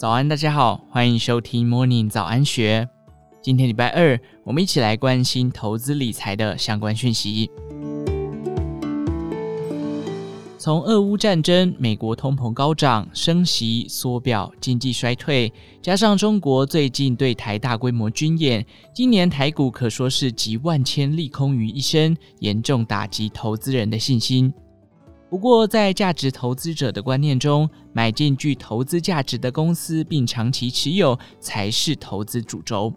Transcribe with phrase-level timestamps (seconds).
[0.00, 2.88] 早安，大家好，欢迎收听 Morning 早安学。
[3.42, 7.50] 今天礼拜二，我们一起来关心投资理财的相关讯息。
[10.56, 15.52] 从俄乌战争、美国通膨高涨、升息、缩表、经济衰退，
[15.82, 18.64] 加上中国最近对台大规模军演，
[18.94, 24.50] 今年台股可说是集万千利空于一身，严重打击投资人的信心。
[25.30, 32.92] 不过，在价值投资者的观念中，买进具投资价值的公司并长期持有才是投资主轴。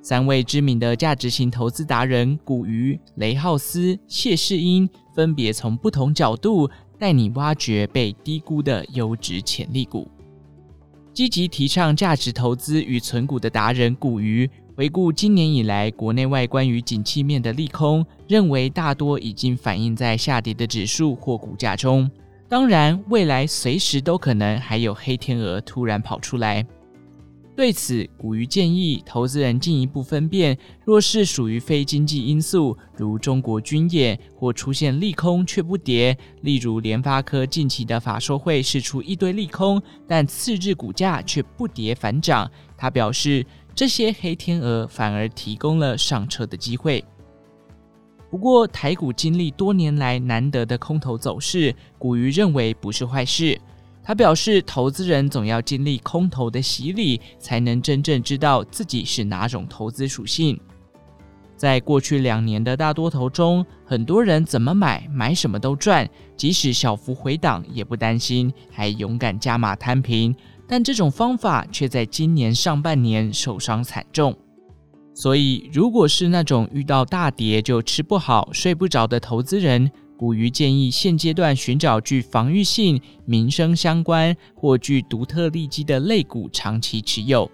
[0.00, 10.08] 三位知名的价值型投资达人古鱼、雷浩斯、谢世英，分别从不同角度带你挖掘被低估的优质潜力股。
[11.12, 14.48] 积极提倡价值投资与存股的达人古鱼。
[14.74, 22.10] 回顾今年以来国内外关于景气面的利空，认为大多已经反映在下跌的指数或股价中。
[22.48, 26.66] 当然，未来随时都可能还有黑天鹅突然跑出来。
[27.54, 42.50] 对此，古鱼建议投资人进一步分辨，若是属于非经济因素，如中国军演或出现利空却不跌，例如联发科近期的法说会释出一堆利空，但次日股价却不跌反涨。
[42.78, 43.44] 他表示，
[43.74, 47.04] 这些黑天鹅反而提供了上车的机会。
[48.32, 53.60] 不过，台股经历多年来难得的空头走势，古鱼认为不是坏事。
[54.02, 60.58] 他表示，投资人总要经历空头的洗礼，才能真正知道自己是哪种投资属性。
[61.58, 70.34] 在过去两年的大多头中，很多人怎么买，买什么都赚，即使小幅回档也不担心，还勇敢加码摊平。
[70.66, 74.34] 但这种方法却在今年上半年受伤惨重。
[75.14, 87.50] 所以，如果是那种遇到大跌就吃不好、睡不着的投资人，古鱼建议现阶段寻找具防御性、民生相关或具独特利基的类股长期持有。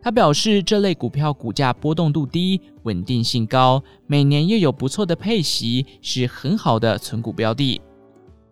[0.00, 7.80] 他表示，这类股票股价波动度低，稳定性高，每年又有不错的配息，是很好的存股标的。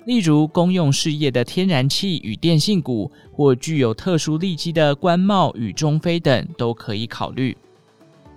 [0.05, 7.57] 例如，公用事业的天然气与电信股，或具有特殊利基的冠茂与中非等，都可以考虑。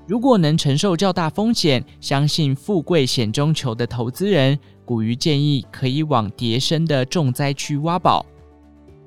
[0.07, 8.25] 如果能承受较大风险，相信富贵险中求的投资人，古鱼建议可以往跌升的重灾区挖宝。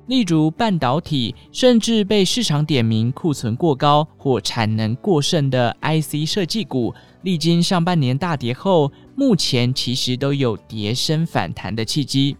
[0.07, 12.37] 例如半导体，甚至被市场点名库存过高或产能过剩的 IC 设计股，历经上半年大跌后，目前其实都有跌升反弹的契机。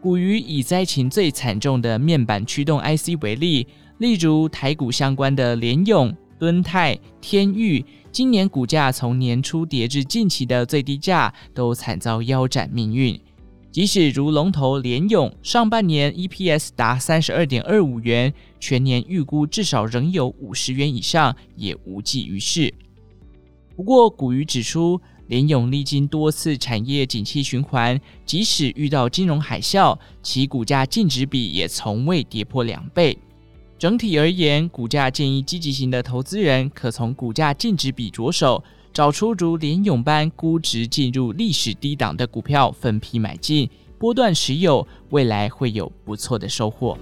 [0.00, 13.18] 古鱼以灾情最惨重的面板驱动 IC 为例，例如台股相关的联咏、敦泰、天钰，今年股价从年初跌至近期的最低价，都惨遭腰斩命运。
[13.70, 22.72] 即使如龙头联咏，上半年 EPS 达三十二点二五元，全年预估至少仍有五十元以上，也无济于事。
[23.76, 33.16] 不过，古鱼指出，联咏历经多次产业景气循环，即使遇到金融海啸，其股价净值比也从未跌破两倍。
[33.78, 38.62] 整体而言，股价建议积极型的投资人可从股价净值比着手。
[38.92, 46.98] 找出如联咏般估值进入历史低档的股票，分批买进，波段持有，未来会有不错的收获。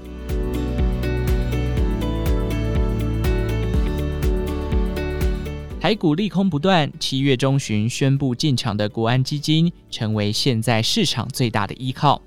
[5.80, 12.20] 台股利空不断，七月中旬宣布进场的国安基金，成为现在市场最大的依靠。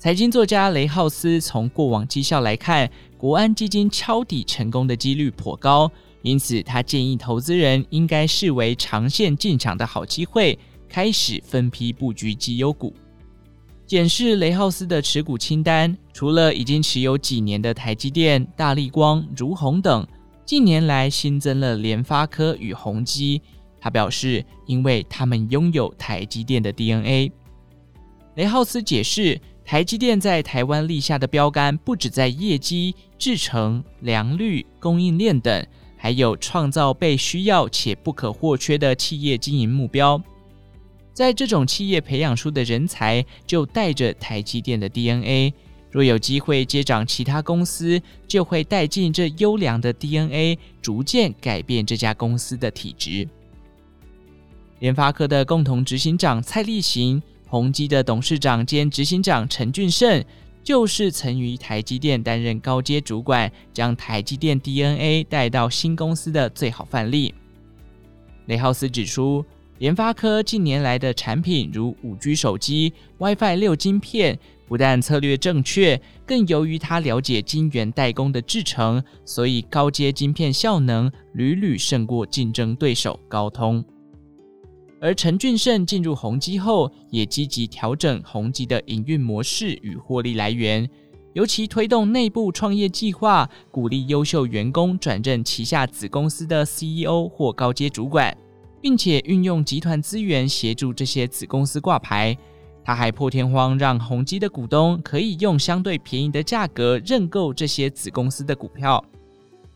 [0.00, 5.92] 财经作家雷浩斯从过往绩效来看，国安基金抄底成功的几率颇高。
[6.22, 12.94] 因此，他建议投资人应该视为长线进场的好机会，开始分批布局绩优股。
[13.86, 20.06] 检视雷浩斯的持股清单，除了已经持有几年的台积电、大力光、如虹等，
[20.46, 23.42] 近年来新增了联发科与宏基。
[23.78, 27.30] 他表示，因为他们拥有台积电的 DNA。
[28.36, 35.66] 雷浩斯解释，台积电在台湾立下的标杆，不只在业绩、制程、良率、供应链等。
[36.02, 40.18] 还有创造被需要且不可或缺的企业经营目标，
[41.12, 45.52] 在这种企业培养出的人才就带着台积电的 DNA，
[45.90, 53.28] 若有机会接掌其他公司，就会带进这优良的 DNA，逐渐改变这家公司的体质。
[54.78, 60.24] 联发科的共同执行长蔡力行，宏基的董事长兼执行长陈俊胜。
[60.62, 67.34] 就是曾于台积电担任高阶主管，将台积电 DNA 带到新公司的最好范例。
[68.44, 69.42] 雷浩斯指出，
[69.78, 74.38] 联发科近年来的产品如五 G 手机、WiFi 六晶片，
[74.68, 83.82] 不但策略正确，更由于他了解晶圆代工的制程，所以高阶晶片效能屡屡胜过竞争对手高通。
[85.00, 90.88] 而陈俊盛进入宏基后，也积极调整宏基的营运模式与获利来源，
[91.32, 98.36] 尤其推动内部创业计划，鼓励优秀员工转任旗下子公司的 CEO 或高阶主管。
[98.82, 102.34] 并且运用集团资源协助这些子公司挂牌，
[102.82, 109.04] 他还破天荒让宏基的股东可以用相对便宜的价格认购这些子公司的股票。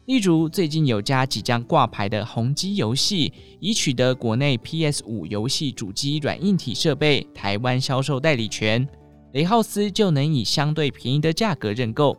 [0.06, 8.86] 例如，最近有家即将挂牌的宏基游戏，已取得国内 PS5 游戏主机软硬体设备台湾销售代理权，
[9.32, 12.14] 雷浩斯就能以相对便宜的价格认购。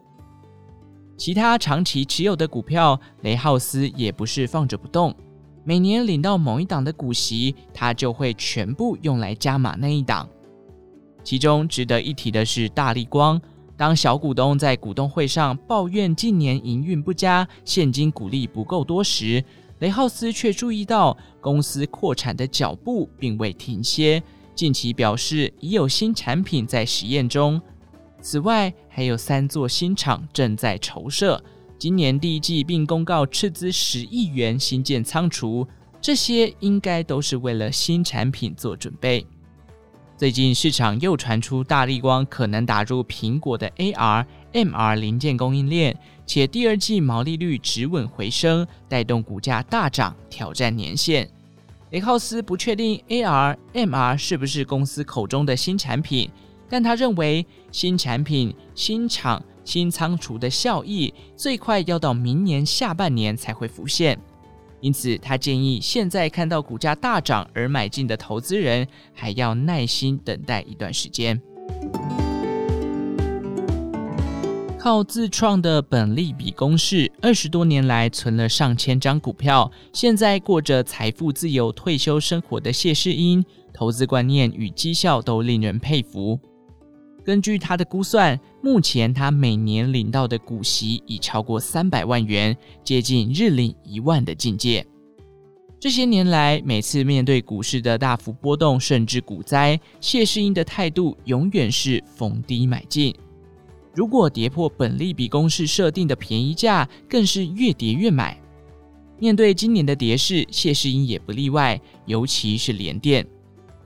[1.15, 5.15] 其他长期持有的股票，雷浩斯也不是放着不动。
[5.63, 10.27] 每年领到某一档的股息，他就会全部用来加码那一档。
[11.23, 13.39] 其中值得一提的是大力光，
[13.77, 19.43] 当小股东在股东会上抱怨近年营运不佳、现金股利不够多时，
[19.79, 24.23] 雷浩斯却注意到公司扩产的脚步并未停歇，
[24.55, 27.61] 近期表示已有新产品在实验中。
[28.21, 31.43] 此外，还有三座新厂正在筹设。
[31.77, 35.67] 今年第一季，并公告斥资十亿元新建仓储，
[35.99, 39.27] 这些应该都是为了新产品做准备。
[40.17, 51.29] 最近市场又传出大立光可能打入苹果的 AR、MR 零件供应链，且第二季毛利率止稳回升，带动股价大涨，挑战年线。
[51.91, 56.29] 雷浩斯不确定 AR、MR 是不是公司口中的新产品，
[56.69, 59.43] 但他认为新产品、新厂。
[59.65, 64.15] 新仓储的效益最快要到明年下半年才会浮现，
[64.85, 71.41] 因此他建议现在看到股价大涨而买进的投资人还要耐心等待一段时间。
[74.77, 83.43] 靠自创的本利比公式，二十多年来存了上千张股票，现在过着财富自由退休生活的谢世英，
[83.73, 86.39] 投资观念与绩效都令人佩服。
[87.25, 94.85] 根据他的估算，目前他每年领到的股息已超过三百万元，接近日领一万的境界。
[95.79, 103.13] 这些年来，每次面对股市的大幅波动，甚至股灾，谢世英的态度永远是逢低买进。
[103.95, 108.39] 如果跌破本利比公式设定的便宜价，更是越跌越买。
[109.17, 113.25] 面对今年的跌势，谢世英也不例外，尤其是联电。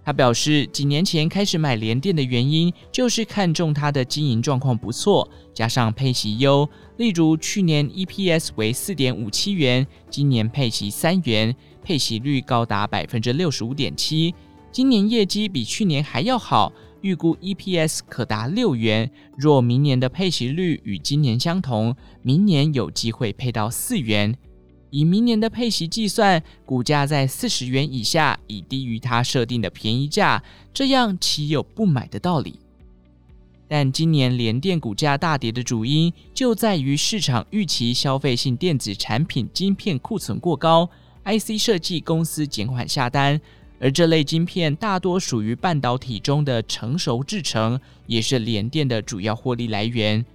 [0.09, 6.67] 他表示，几年前开始买联电的原因，就是看中它的经营状况不错，加上配息优。
[6.97, 14.33] 例如去年 EPS 为四点五七元，今年配息三元，配息率高达百分之六十五点七。
[14.71, 19.11] 今年业绩比去年还要好，预估 EPS 可达六元。
[19.38, 24.35] 若明年的配息率与今年相同，明年有机会配到四元。
[24.91, 30.44] 以明年的配息计算，股价在四十元以下，已低于他设定的便宜价，
[30.74, 32.56] 这样岂有不买的道理？
[33.68, 40.89] 但今年联电股价大跌的主因，就在于市场预期消费性电子产品晶片库存过高
[41.24, 43.39] ，IC 设计公司减缓下单，
[43.80, 50.25] 而这类晶片大多属于半导体中的成熟制程，也是联电的主要获利来源。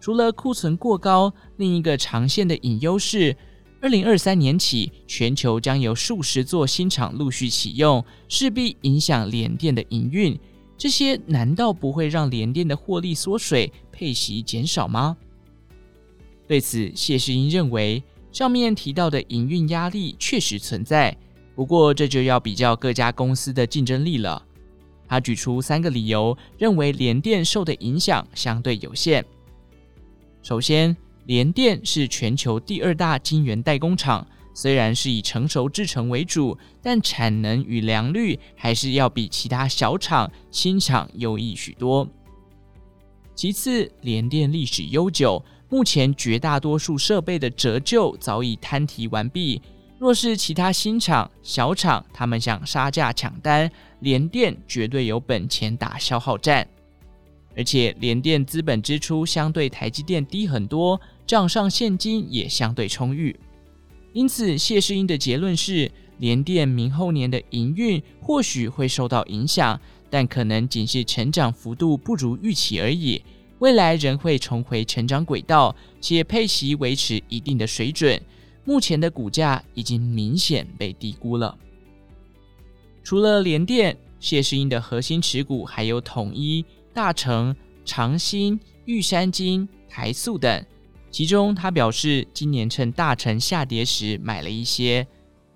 [0.00, 3.36] 除了库存过高，另一个长线的隐忧是。
[3.80, 10.38] 二零二三年起，全球将有数十座新厂陆续启用，势必影响联电的营运。
[10.78, 15.16] 这些难道不会让联电的获利缩水、配息减少吗？
[16.46, 18.02] 对此，谢世英认为，
[18.32, 21.16] 上面提到的营运压力确实存在，
[21.54, 24.42] 不过这就要比较各家公司的竞争力了。
[25.08, 29.24] 他举出三个理由，认为联电受的影响相对有限。
[30.42, 42.08] 首先，联电是全球第二大晶圆代工厂，虽然是以成熟制程为主，但产能与良率还是要比其他小厂、新厂优异许多。
[43.34, 49.60] 其次，联电历史悠久，目前绝大多数设备的折旧早已摊提完毕。
[49.98, 53.68] 若是其他新厂、小厂，他们想杀价抢单，
[53.98, 56.66] 联电绝对有本钱打消耗战。
[57.56, 61.00] 而且，联电资本支出相对台积电低很多。
[61.26, 63.34] 账上现金也相对充裕，
[64.12, 69.78] 因此谢世英的结论是，联电明后年的营运或许会受到影响，
[70.08, 73.20] 但可能仅是成长幅度不如预期而已，
[73.58, 78.20] 未来仍会重回成长轨道，且配息维持一定的水准。
[78.64, 81.56] 目前的股价已经明显被低估了。
[83.02, 87.54] 除了联电，谢世英的核心持股还有统一、大成、
[87.84, 90.64] 长兴、玉山金、台塑等。
[91.16, 95.06] 其中，他表示，今年趁大成下跌时买了一些。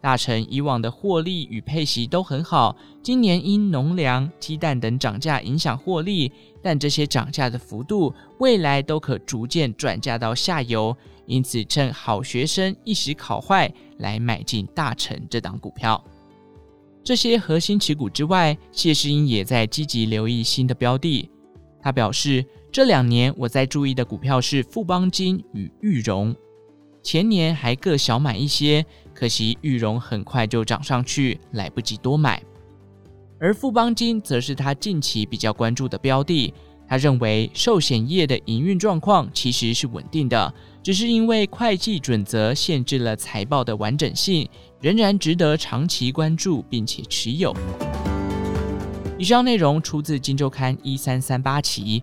[0.00, 16.02] 大成以往的获利与配息都很好，今年因农粮、鸡蛋等涨价影响获利，但这些涨价的幅度未来都可逐渐转嫁到下游，因此趁好学生一时考坏来买进大成这档股票。
[17.04, 21.28] 这些核心持股之外，谢世英也在积极留意新的标的。
[21.82, 26.32] 他表示，这两年我在注意的股票是富邦金与裕荣，
[27.02, 28.84] 前年还各小买一些。
[29.12, 32.40] 可惜裕荣很快就涨上去，来不及多买。
[33.40, 36.54] 而富邦金则是他近期比较关注的标的。
[36.86, 44.48] 他认为寿险业的营运状况其实是稳定的，只是因为会计准则限制了财报的完整性，
[44.80, 47.52] 仍然值得长期关注并且持有。
[49.18, 52.02] 以上内容出自《金周刊》一三三八期，